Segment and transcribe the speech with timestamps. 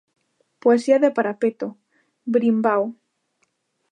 [0.63, 1.67] Poesía de parapeto,
[2.31, 2.85] Birimbao.